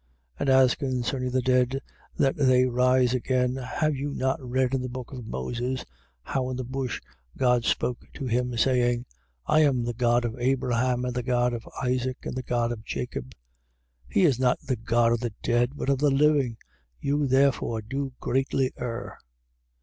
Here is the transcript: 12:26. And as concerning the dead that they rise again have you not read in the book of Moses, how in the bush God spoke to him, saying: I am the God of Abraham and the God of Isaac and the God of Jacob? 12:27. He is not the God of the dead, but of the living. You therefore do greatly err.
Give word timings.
12:26. 0.39 0.39
And 0.39 0.49
as 0.49 0.73
concerning 0.75 1.29
the 1.29 1.41
dead 1.43 1.79
that 2.17 2.35
they 2.35 2.65
rise 2.65 3.13
again 3.13 3.57
have 3.57 3.95
you 3.95 4.15
not 4.15 4.41
read 4.41 4.73
in 4.73 4.81
the 4.81 4.89
book 4.89 5.11
of 5.13 5.27
Moses, 5.27 5.85
how 6.23 6.49
in 6.49 6.57
the 6.57 6.63
bush 6.63 6.99
God 7.37 7.65
spoke 7.65 8.03
to 8.15 8.25
him, 8.25 8.57
saying: 8.57 9.05
I 9.45 9.59
am 9.59 9.83
the 9.83 9.93
God 9.93 10.25
of 10.25 10.35
Abraham 10.39 11.05
and 11.05 11.13
the 11.13 11.21
God 11.21 11.53
of 11.53 11.69
Isaac 11.83 12.17
and 12.23 12.33
the 12.35 12.41
God 12.41 12.71
of 12.71 12.83
Jacob? 12.83 13.35
12:27. 14.09 14.13
He 14.15 14.23
is 14.25 14.39
not 14.39 14.59
the 14.61 14.75
God 14.75 15.11
of 15.11 15.19
the 15.19 15.35
dead, 15.43 15.73
but 15.77 15.87
of 15.89 15.99
the 15.99 16.09
living. 16.09 16.57
You 16.99 17.27
therefore 17.27 17.83
do 17.83 18.13
greatly 18.19 18.71
err. 18.77 19.19